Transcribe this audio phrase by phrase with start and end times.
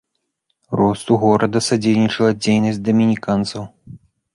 [0.81, 3.73] Росту горада садзейнічала дзейнасць дамініканцаў.